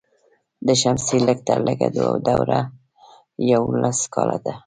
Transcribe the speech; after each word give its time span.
د 0.65 0.67
شمسي 0.81 1.17
لږ 1.27 1.39
تر 1.47 1.59
لږه 1.67 1.87
دوره 2.27 2.59
یوولس 3.51 3.99
کاله 4.13 4.37
ده. 4.45 4.53